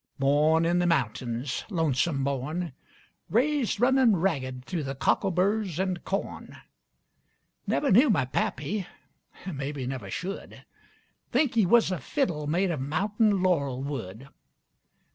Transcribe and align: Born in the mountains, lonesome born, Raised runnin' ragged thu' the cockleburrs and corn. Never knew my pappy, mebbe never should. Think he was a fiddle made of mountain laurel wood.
Born 0.17 0.65
in 0.65 0.79
the 0.79 0.87
mountains, 0.87 1.63
lonesome 1.69 2.23
born, 2.23 2.73
Raised 3.29 3.79
runnin' 3.79 4.15
ragged 4.15 4.65
thu' 4.65 4.81
the 4.81 4.95
cockleburrs 4.95 5.77
and 5.77 6.03
corn. 6.03 6.57
Never 7.67 7.91
knew 7.91 8.09
my 8.09 8.25
pappy, 8.25 8.87
mebbe 9.45 9.87
never 9.87 10.09
should. 10.09 10.65
Think 11.31 11.53
he 11.53 11.67
was 11.67 11.91
a 11.91 11.99
fiddle 11.99 12.47
made 12.47 12.71
of 12.71 12.81
mountain 12.81 13.43
laurel 13.43 13.83
wood. 13.83 14.27